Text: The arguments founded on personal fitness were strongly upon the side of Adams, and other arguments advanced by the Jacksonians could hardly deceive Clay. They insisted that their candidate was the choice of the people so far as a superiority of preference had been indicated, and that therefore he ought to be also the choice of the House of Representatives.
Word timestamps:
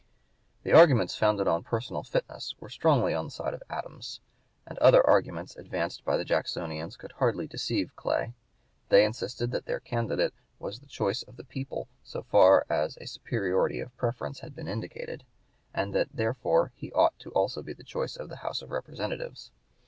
The 0.63 0.71
arguments 0.73 1.15
founded 1.15 1.47
on 1.47 1.61
personal 1.61 2.01
fitness 2.01 2.55
were 2.59 2.69
strongly 2.69 3.13
upon 3.13 3.25
the 3.25 3.29
side 3.31 3.53
of 3.53 3.61
Adams, 3.69 4.19
and 4.65 4.79
other 4.79 5.05
arguments 5.05 5.55
advanced 5.55 6.03
by 6.03 6.17
the 6.17 6.25
Jacksonians 6.25 6.97
could 6.97 7.11
hardly 7.11 7.45
deceive 7.45 7.95
Clay. 7.95 8.33
They 8.89 9.05
insisted 9.05 9.51
that 9.51 9.65
their 9.67 9.79
candidate 9.79 10.33
was 10.57 10.79
the 10.79 10.87
choice 10.87 11.21
of 11.21 11.35
the 11.37 11.43
people 11.43 11.87
so 12.01 12.23
far 12.23 12.65
as 12.67 12.97
a 12.97 13.05
superiority 13.05 13.79
of 13.79 13.95
preference 13.95 14.39
had 14.39 14.55
been 14.55 14.67
indicated, 14.67 15.23
and 15.71 15.93
that 15.93 16.09
therefore 16.11 16.71
he 16.73 16.91
ought 16.93 17.19
to 17.19 17.29
be 17.29 17.35
also 17.35 17.61
the 17.61 17.75
choice 17.83 18.15
of 18.15 18.29
the 18.29 18.37
House 18.37 18.63
of 18.63 18.71
Representatives. 18.71 19.51